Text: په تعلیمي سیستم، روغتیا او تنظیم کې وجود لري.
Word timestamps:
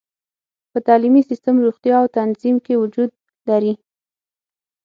په 0.71 0.79
تعلیمي 0.87 1.21
سیستم، 1.29 1.55
روغتیا 1.65 1.95
او 2.01 2.07
تنظیم 2.19 2.55
کې 2.65 2.79
وجود 2.83 3.11
لري. 3.49 3.73